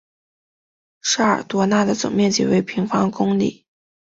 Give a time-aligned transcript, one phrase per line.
[1.03, 3.67] 沙尔多讷的总面积为平方公里。